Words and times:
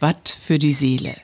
Watt 0.00 0.28
für 0.28 0.58
die 0.58 0.72
Seele. 0.72 1.16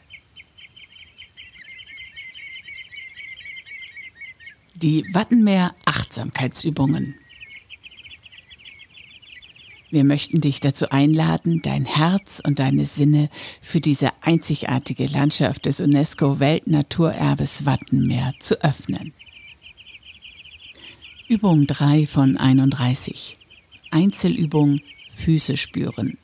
Die 4.75 5.05
Wattenmeer 5.12 5.75
Achtsamkeitsübungen. 5.87 7.15
Wir 9.91 10.04
möchten 10.04 10.41
dich 10.41 10.61
dazu 10.61 10.91
einladen, 10.91 11.62
dein 11.62 11.86
Herz 11.86 12.43
und 12.45 12.59
deine 12.59 12.85
Sinne 12.85 13.31
für 13.62 13.81
diese 13.81 14.11
einzigartige 14.21 15.07
Landschaft 15.07 15.64
des 15.66 15.80
UNESCO 15.80 16.39
Weltnaturerbes 16.39 17.64
Wattenmeer 17.64 18.35
zu 18.39 18.62
öffnen. 18.62 19.14
Übung 21.29 21.66
3 21.66 22.07
von 22.07 22.37
31. 22.37 23.39
Einzelübung 23.91 24.80
Füße 25.14 25.57
spüren. 25.57 26.16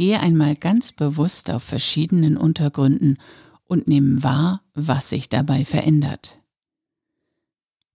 Gehe 0.00 0.18
einmal 0.18 0.56
ganz 0.56 0.92
bewusst 0.92 1.50
auf 1.50 1.62
verschiedenen 1.62 2.38
Untergründen 2.38 3.18
und 3.66 3.86
nimm 3.86 4.22
wahr, 4.22 4.62
was 4.72 5.10
sich 5.10 5.28
dabei 5.28 5.66
verändert. 5.66 6.38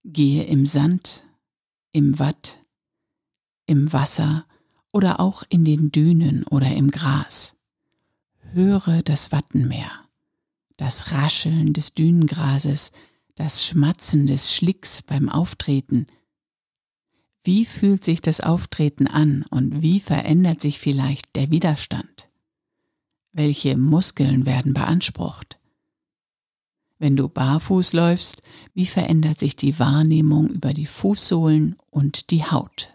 Gehe 0.04 0.44
im 0.44 0.68
Sand, 0.68 1.26
im 1.94 2.20
Watt, 2.20 2.60
im 3.66 3.92
Wasser 3.92 4.46
oder 4.92 5.20
auch 5.20 5.42
in 5.50 5.66
den 5.66 5.92
Dünen 5.92 6.44
oder 6.44 6.76
im 6.76 6.92
Gras. 6.92 7.56
Höre 8.54 9.02
das 9.02 9.32
Wattenmeer, 9.32 9.90
das 10.78 11.12
Rascheln 11.12 11.74
des 11.74 11.96
Dünengrases, 11.96 12.92
das 13.34 13.66
Schmatzen 13.66 14.28
des 14.28 14.54
Schlicks 14.54 15.02
beim 15.02 15.28
Auftreten, 15.28 16.06
wie 17.46 17.64
fühlt 17.64 18.04
sich 18.04 18.22
das 18.22 18.42
Auftreten 18.42 19.08
an 19.08 19.46
und 19.52 19.84
wie 19.84 20.00
verändert 20.00 20.62
sich 20.62 20.80
vielleicht 20.80 21.36
der 21.36 21.52
Widerstand? 21.52 22.28
Welche 23.34 23.78
Muskeln 23.78 24.48
werden 24.48 24.74
beansprucht? 24.74 25.60
Wenn 26.98 27.16
du 27.16 27.30
barfuß 27.30 27.94
läufst, 27.94 28.42
wie 28.74 28.88
verändert 28.88 29.40
sich 29.40 29.56
die 29.56 29.78
Wahrnehmung 29.78 30.50
über 30.50 30.74
die 30.74 30.88
Fußsohlen 30.88 31.76
und 31.92 32.32
die 32.32 32.44
Haut? 32.44 32.95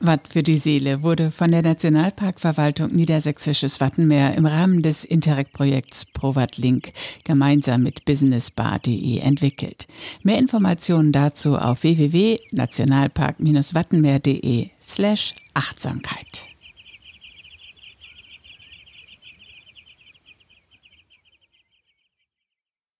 Watt 0.00 0.28
für 0.28 0.44
die 0.44 0.58
Seele 0.58 1.02
wurde 1.02 1.32
von 1.32 1.50
der 1.50 1.62
Nationalparkverwaltung 1.62 2.90
Niedersächsisches 2.90 3.80
Wattenmeer 3.80 4.36
im 4.36 4.46
Rahmen 4.46 4.82
des 4.82 5.04
Interreg-Projekts 5.04 6.04
ProWatt 6.04 6.56
Link 6.56 6.90
gemeinsam 7.24 7.82
mit 7.82 8.04
businessbar.de 8.04 9.18
entwickelt. 9.18 9.88
Mehr 10.22 10.38
Informationen 10.38 11.10
dazu 11.10 11.56
auf 11.56 11.82
www.nationalpark-wattenmeer.de 11.82 14.68
slash 14.80 15.34
Achtsamkeit. 15.54 16.46